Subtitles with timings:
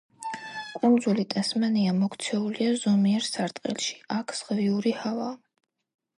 [0.77, 5.39] კუნძული ტასმანია მოქცეულია ზომიერ სარტყელში, აქ ზღვიური ჰავაა.